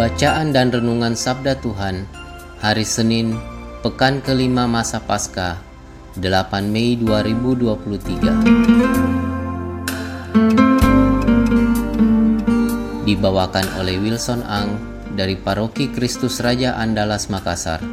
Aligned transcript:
Bacaan 0.00 0.48
dan 0.48 0.72
Renungan 0.72 1.12
Sabda 1.12 1.60
Tuhan 1.60 2.08
Hari 2.64 2.88
Senin, 2.88 3.36
Pekan 3.84 4.24
kelima 4.24 4.64
Masa 4.64 4.96
Paskah 4.96 5.60
8 6.16 6.24
Mei 6.72 6.96
2023 6.96 8.24
Dibawakan 13.04 13.66
oleh 13.76 14.00
Wilson 14.00 14.40
Ang 14.48 14.80
dari 15.12 15.36
Paroki 15.36 15.92
Kristus 15.92 16.40
Raja 16.40 16.80
Andalas 16.80 17.28
Makassar, 17.28 17.84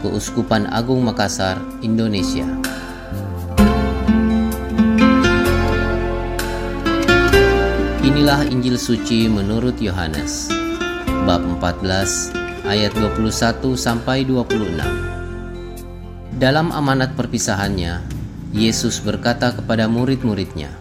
Keuskupan 0.00 0.72
Agung 0.72 1.04
Makassar, 1.04 1.60
Indonesia. 1.84 2.48
Inilah 8.00 8.48
Injil 8.48 8.80
suci 8.80 9.28
menurut 9.28 9.76
Yohanes, 9.76 10.61
bab 11.22 11.38
14 11.38 12.34
ayat 12.66 12.90
21 12.98 13.78
sampai 13.78 14.26
26. 14.26 14.74
Dalam 16.34 16.74
amanat 16.74 17.14
perpisahannya, 17.14 18.02
Yesus 18.50 18.98
berkata 18.98 19.54
kepada 19.54 19.86
murid-muridnya, 19.86 20.74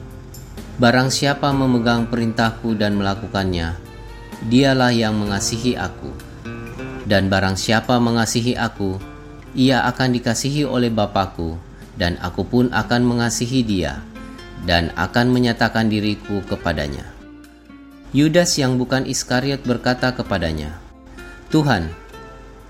Barang 0.81 1.14
siapa 1.14 1.53
memegang 1.53 2.09
perintahku 2.09 2.73
dan 2.73 2.97
melakukannya, 2.97 3.78
dialah 4.50 4.89
yang 4.89 5.14
mengasihi 5.14 5.78
aku. 5.78 6.09
Dan 7.06 7.30
barang 7.30 7.53
siapa 7.53 8.02
mengasihi 8.02 8.58
aku, 8.58 8.97
ia 9.53 9.86
akan 9.86 10.09
dikasihi 10.17 10.66
oleh 10.66 10.89
Bapakku, 10.89 11.53
dan 12.02 12.17
aku 12.17 12.42
pun 12.50 12.73
akan 12.73 13.06
mengasihi 13.06 13.62
dia, 13.62 14.02
dan 14.66 14.89
akan 14.97 15.30
menyatakan 15.30 15.86
diriku 15.86 16.42
kepadanya. 16.50 17.21
Yudas 18.12 18.59
yang 18.59 18.76
bukan 18.76 19.08
Iskariot 19.08 19.64
berkata 19.64 20.12
kepadanya, 20.12 20.76
Tuhan, 21.48 21.88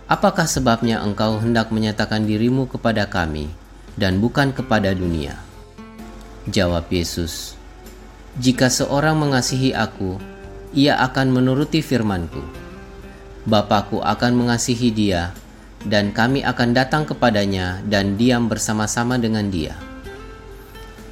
apakah 0.05 0.45
sebabnya 0.45 1.01
engkau 1.01 1.41
hendak 1.41 1.73
menyatakan 1.73 2.29
dirimu 2.29 2.69
kepada 2.69 3.09
kami 3.09 3.49
dan 3.97 4.21
bukan 4.21 4.53
kepada 4.53 4.93
dunia? 4.93 5.33
Jawab 6.45 6.85
Yesus, 6.93 7.57
Jika 8.37 8.69
seorang 8.69 9.17
mengasihi 9.17 9.73
aku, 9.73 10.21
ia 10.77 11.01
akan 11.01 11.33
menuruti 11.33 11.81
firmanku. 11.81 12.45
Bapakku 13.49 13.97
akan 14.05 14.45
mengasihi 14.45 14.93
dia, 14.93 15.33
dan 15.89 16.13
kami 16.13 16.45
akan 16.45 16.77
datang 16.77 17.09
kepadanya 17.09 17.81
dan 17.89 18.13
diam 18.13 18.45
bersama-sama 18.45 19.17
dengan 19.17 19.49
dia. 19.49 19.73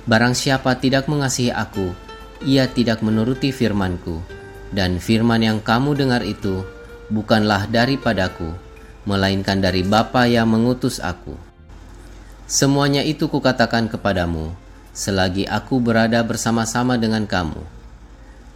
Barang 0.05 0.37
siapa 0.37 0.77
tidak 0.77 1.09
mengasihi 1.09 1.49
aku, 1.49 2.08
ia 2.39 2.71
tidak 2.71 3.03
menuruti 3.03 3.51
firmanku, 3.51 4.23
dan 4.71 5.01
firman 5.01 5.43
yang 5.43 5.59
kamu 5.59 5.97
dengar 5.97 6.23
itu 6.23 6.63
bukanlah 7.11 7.67
daripadaku, 7.67 8.55
melainkan 9.03 9.59
dari 9.59 9.83
Bapa 9.83 10.29
yang 10.29 10.47
mengutus 10.47 11.03
aku. 11.03 11.35
Semuanya 12.49 13.03
itu 13.05 13.27
kukatakan 13.27 13.91
kepadamu, 13.91 14.55
selagi 14.95 15.45
aku 15.45 15.83
berada 15.83 16.23
bersama-sama 16.23 16.95
dengan 16.95 17.27
kamu. 17.27 17.61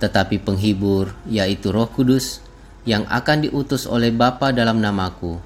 Tetapi 0.02 0.42
penghibur, 0.42 1.14
yaitu 1.30 1.70
roh 1.70 1.88
kudus, 1.88 2.42
yang 2.84 3.08
akan 3.08 3.48
diutus 3.48 3.88
oleh 3.88 4.12
Bapa 4.12 4.52
dalam 4.52 4.80
namaku, 4.80 5.40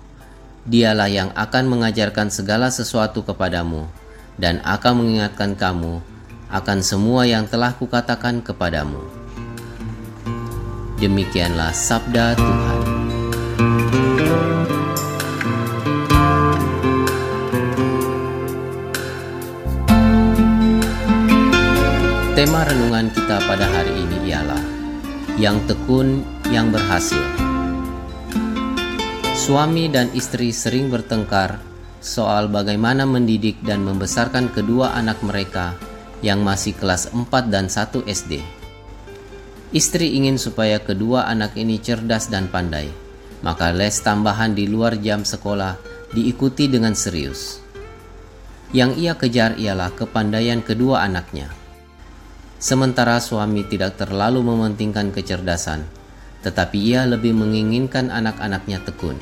dialah 0.66 1.10
yang 1.10 1.30
akan 1.34 1.70
mengajarkan 1.70 2.30
segala 2.34 2.70
sesuatu 2.74 3.22
kepadamu, 3.22 3.86
dan 4.38 4.62
akan 4.62 5.04
mengingatkan 5.04 5.58
kamu 5.58 6.17
akan 6.48 6.80
semua 6.80 7.28
yang 7.28 7.44
telah 7.44 7.76
kukatakan 7.76 8.40
kepadamu. 8.40 9.04
Demikianlah 10.98 11.76
sabda 11.76 12.34
Tuhan. 12.40 12.80
Tema 22.38 22.62
renungan 22.70 23.10
kita 23.12 23.42
pada 23.50 23.66
hari 23.66 23.94
ini 23.98 24.30
ialah 24.30 24.64
Yang 25.42 25.74
Tekun 25.74 26.22
Yang 26.54 26.68
Berhasil. 26.78 27.26
Suami 29.38 29.90
dan 29.90 30.14
istri 30.14 30.54
sering 30.54 30.94
bertengkar 30.94 31.58
soal 31.98 32.46
bagaimana 32.46 33.10
mendidik 33.10 33.58
dan 33.66 33.82
membesarkan 33.82 34.54
kedua 34.54 34.94
anak 34.94 35.18
mereka 35.26 35.74
yang 36.26 36.42
masih 36.42 36.74
kelas 36.74 37.14
4 37.14 37.28
dan 37.50 37.70
1 37.70 38.06
SD. 38.06 38.42
Istri 39.76 40.18
ingin 40.18 40.40
supaya 40.40 40.80
kedua 40.80 41.28
anak 41.28 41.54
ini 41.60 41.78
cerdas 41.78 42.32
dan 42.32 42.48
pandai, 42.48 42.88
maka 43.44 43.70
les 43.76 44.00
tambahan 44.00 44.56
di 44.56 44.66
luar 44.66 44.98
jam 44.98 45.28
sekolah 45.28 45.76
diikuti 46.16 46.72
dengan 46.72 46.96
serius. 46.96 47.60
Yang 48.72 48.92
ia 49.00 49.14
kejar 49.16 49.60
ialah 49.60 49.96
kepandaian 49.96 50.60
kedua 50.60 51.04
anaknya 51.04 51.68
Sementara 52.58 53.22
suami 53.22 53.62
tidak 53.70 54.02
terlalu 54.02 54.42
mementingkan 54.42 55.14
kecerdasan, 55.14 55.86
tetapi 56.42 56.78
ia 56.90 57.06
lebih 57.06 57.38
menginginkan 57.38 58.10
anak-anaknya 58.10 58.82
tekun. 58.82 59.14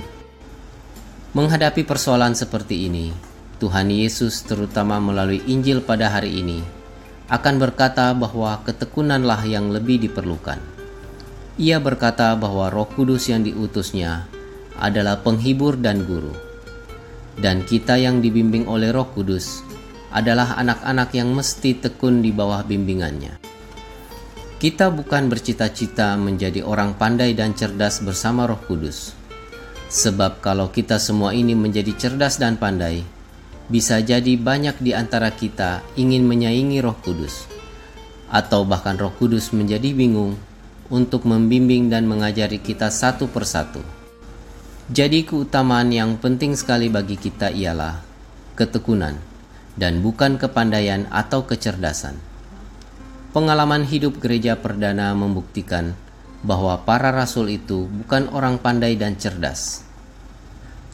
Menghadapi 1.35 1.83
persoalan 1.83 2.31
seperti 2.31 2.87
ini, 2.87 3.11
Tuhan 3.59 3.91
Yesus 3.91 4.39
terutama 4.47 5.03
melalui 5.03 5.43
Injil 5.51 5.83
pada 5.83 6.15
hari 6.15 6.39
ini 6.39 6.63
akan 7.25 7.55
berkata 7.57 8.13
bahwa 8.13 8.61
ketekunanlah 8.61 9.41
yang 9.49 9.73
lebih 9.73 9.97
diperlukan. 10.05 10.61
Ia 11.57 11.81
berkata 11.81 12.35
bahwa 12.37 12.69
Roh 12.69 12.85
Kudus 12.85 13.31
yang 13.31 13.41
diutusnya 13.41 14.27
adalah 14.77 15.23
penghibur 15.23 15.79
dan 15.79 16.03
guru. 16.03 16.35
Dan 17.35 17.63
kita 17.65 17.97
yang 17.97 18.19
dibimbing 18.21 18.69
oleh 18.69 18.91
Roh 18.91 19.09
Kudus 19.09 19.63
adalah 20.13 20.55
anak-anak 20.55 21.11
yang 21.15 21.31
mesti 21.35 21.75
tekun 21.79 22.23
di 22.23 22.31
bawah 22.31 22.63
bimbingannya. 22.63 23.41
Kita 24.55 24.87
bukan 24.87 25.27
bercita-cita 25.27 26.15
menjadi 26.15 26.63
orang 26.63 26.95
pandai 26.95 27.35
dan 27.35 27.51
cerdas 27.51 27.99
bersama 27.99 28.47
Roh 28.47 28.59
Kudus, 28.63 29.11
sebab 29.91 30.39
kalau 30.39 30.71
kita 30.71 30.95
semua 30.95 31.35
ini 31.35 31.51
menjadi 31.51 31.91
cerdas 31.95 32.39
dan 32.39 32.55
pandai, 32.55 33.03
bisa 33.65 34.01
jadi 34.01 34.37
banyak 34.37 34.77
di 34.81 34.91
antara 34.93 35.33
kita 35.33 35.81
ingin 35.97 36.25
menyaingi 36.25 36.81
Roh 36.81 36.97
Kudus, 37.01 37.49
atau 38.29 38.65
bahkan 38.65 38.97
Roh 38.97 39.13
Kudus 39.15 39.53
menjadi 39.53 39.93
bingung 39.93 40.37
untuk 40.89 41.25
membimbing 41.25 41.89
dan 41.89 42.05
mengajari 42.05 42.61
kita 42.61 42.93
satu 42.93 43.25
persatu. 43.29 43.81
Jadi, 44.85 45.25
keutamaan 45.25 45.89
yang 45.89 46.21
penting 46.21 46.53
sekali 46.53 46.93
bagi 46.93 47.17
kita 47.17 47.49
ialah 47.49 48.05
ketekunan 48.53 49.17
dan 49.73 50.05
bukan 50.05 50.37
kepandaian 50.37 51.09
atau 51.09 51.41
kecerdasan. 51.45 52.15
Pengalaman 53.33 53.83
hidup 53.83 54.21
gereja 54.21 54.55
perdana 54.55 55.11
membuktikan 55.17 55.97
bahwa 56.45 56.77
para 56.85 57.09
rasul 57.09 57.49
itu 57.49 57.89
bukan 57.89 58.29
orang 58.29 58.61
pandai 58.61 58.93
dan 58.93 59.17
cerdas, 59.17 59.84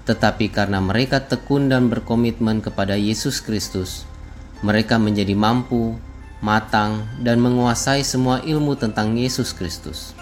tetapi 0.06 0.50
karena 0.50 0.81
mereka 0.81 1.21
tekun 1.21 1.69
dan 1.69 1.88
berkomitmen 1.88 2.62
kepada 2.63 2.98
Yesus 2.98 3.42
Kristus, 3.42 4.06
mereka 4.65 4.98
menjadi 4.98 5.33
mampu, 5.38 5.98
matang, 6.42 7.06
dan 7.21 7.42
menguasai 7.42 8.01
semua 8.01 8.42
ilmu 8.42 8.77
tentang 8.77 9.13
Yesus 9.13 9.53
Kristus. 9.53 10.13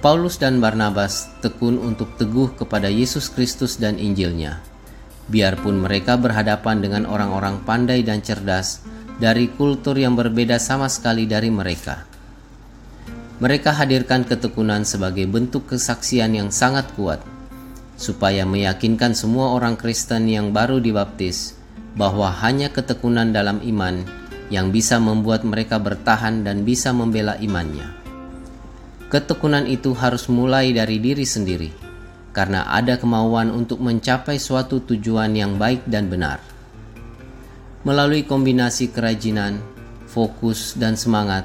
Paulus 0.00 0.40
dan 0.40 0.64
Barnabas 0.64 1.28
tekun 1.44 1.76
untuk 1.76 2.16
teguh 2.16 2.56
kepada 2.56 2.88
Yesus 2.88 3.28
Kristus 3.28 3.76
dan 3.76 4.00
Injilnya 4.00 4.70
biarpun 5.30 5.78
mereka 5.78 6.18
berhadapan 6.18 6.82
dengan 6.82 7.06
orang-orang 7.06 7.62
pandai 7.62 8.02
dan 8.02 8.18
cerdas 8.20 8.82
dari 9.22 9.46
kultur 9.46 9.94
yang 9.94 10.18
berbeda 10.18 10.58
sama 10.58 10.90
sekali 10.90 11.24
dari 11.30 11.48
mereka. 11.48 12.04
Mereka 13.40 13.72
hadirkan 13.72 14.26
ketekunan 14.26 14.84
sebagai 14.84 15.24
bentuk 15.24 15.70
kesaksian 15.70 16.36
yang 16.36 16.52
sangat 16.52 16.92
kuat, 16.92 17.22
supaya 18.00 18.48
meyakinkan 18.48 19.12
semua 19.12 19.52
orang 19.52 19.76
Kristen 19.76 20.24
yang 20.24 20.56
baru 20.56 20.80
dibaptis 20.80 21.52
bahwa 21.92 22.32
hanya 22.32 22.72
ketekunan 22.72 23.28
dalam 23.28 23.60
iman 23.60 24.00
yang 24.48 24.72
bisa 24.72 24.96
membuat 24.96 25.44
mereka 25.44 25.76
bertahan 25.76 26.40
dan 26.40 26.64
bisa 26.64 26.96
membela 26.96 27.36
imannya. 27.36 27.92
Ketekunan 29.12 29.68
itu 29.68 29.92
harus 29.92 30.32
mulai 30.32 30.72
dari 30.72 30.96
diri 30.96 31.28
sendiri, 31.28 31.68
karena 32.32 32.64
ada 32.72 32.96
kemauan 32.96 33.52
untuk 33.52 33.84
mencapai 33.84 34.40
suatu 34.40 34.80
tujuan 34.80 35.36
yang 35.36 35.60
baik 35.60 35.84
dan 35.84 36.08
benar. 36.08 36.40
Melalui 37.84 38.24
kombinasi 38.24 38.94
kerajinan, 38.94 39.60
fokus, 40.08 40.72
dan 40.78 40.96
semangat, 40.96 41.44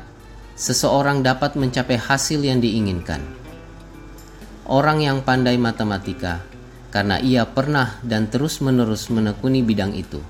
seseorang 0.56 1.20
dapat 1.20 1.60
mencapai 1.60 2.00
hasil 2.00 2.40
yang 2.46 2.64
diinginkan. 2.64 3.45
Orang 4.66 5.06
yang 5.06 5.22
pandai 5.22 5.62
matematika, 5.62 6.42
karena 6.90 7.22
ia 7.22 7.46
pernah 7.46 8.02
dan 8.02 8.32
terus-menerus 8.32 9.14
menekuni 9.14 9.62
bidang 9.62 9.94
itu 9.94 10.24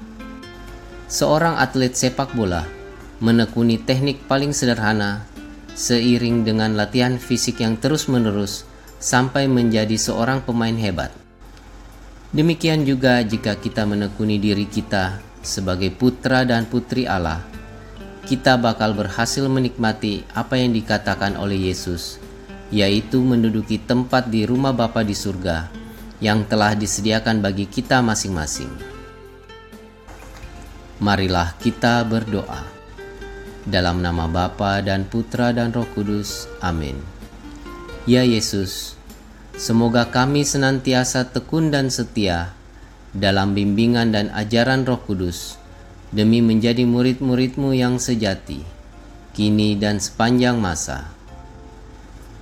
seorang 1.05 1.61
atlet 1.61 1.93
sepak 1.93 2.33
bola 2.33 2.65
menekuni 3.21 3.77
teknik 3.77 4.25
paling 4.25 4.49
sederhana 4.51 5.21
seiring 5.77 6.41
dengan 6.41 6.73
latihan 6.73 7.21
fisik 7.21 7.61
yang 7.61 7.77
terus-menerus 7.77 8.65
sampai 8.97 9.45
menjadi 9.45 9.93
seorang 9.93 10.41
pemain 10.41 10.73
hebat. 10.73 11.13
Demikian 12.33 12.83
juga 12.83 13.21
jika 13.21 13.55
kita 13.55 13.85
menekuni 13.85 14.41
diri 14.41 14.65
kita 14.65 15.21
sebagai 15.45 15.93
putra 15.93 16.43
dan 16.43 16.65
putri 16.65 17.05
Allah, 17.05 17.45
kita 18.25 18.57
bakal 18.57 18.97
berhasil 18.97 19.45
menikmati 19.45 20.25
apa 20.33 20.57
yang 20.57 20.73
dikatakan 20.73 21.37
oleh 21.37 21.69
Yesus, 21.69 22.17
yaitu 22.73 23.21
menduduki 23.21 23.77
tempat 23.77 24.29
di 24.29 24.45
rumah 24.45 24.73
Bapa 24.73 25.05
di 25.05 25.13
surga 25.13 25.69
yang 26.23 26.47
telah 26.47 26.73
disediakan 26.73 27.43
bagi 27.43 27.67
kita 27.69 27.99
masing-masing. 28.01 28.71
Marilah 31.03 31.53
kita 31.59 32.07
berdoa. 32.07 32.63
Dalam 33.65 33.99
nama 33.99 34.29
Bapa 34.29 34.79
dan 34.79 35.09
Putra 35.09 35.51
dan 35.51 35.73
Roh 35.73 35.89
Kudus. 35.91 36.45
Amin. 36.61 36.95
Ya 38.05 38.21
Yesus, 38.21 38.93
semoga 39.57 40.07
kami 40.13 40.45
senantiasa 40.45 41.33
tekun 41.33 41.73
dan 41.73 41.89
setia 41.89 42.53
dalam 43.11 43.57
bimbingan 43.57 44.13
dan 44.13 44.29
ajaran 44.31 44.85
Roh 44.85 45.01
Kudus 45.01 45.57
demi 46.13 46.39
menjadi 46.39 46.85
murid-muridmu 46.85 47.73
yang 47.73 47.97
sejati, 47.97 48.61
kini 49.33 49.75
dan 49.75 49.97
sepanjang 49.97 50.61
masa. 50.61 51.11